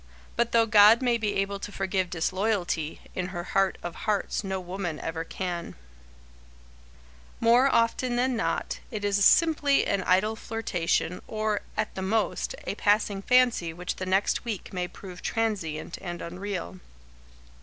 [0.35, 4.59] But though God may be able to forgive disloyalty, in her heart of hearts no
[4.59, 5.75] woman ever can.
[5.75, 11.61] [Sidenote: An Idle Flirtation] More often than not, it is simply an idle flirtation, or,
[11.77, 16.79] at the most, a passing fancy which the next week may prove transient and unreal.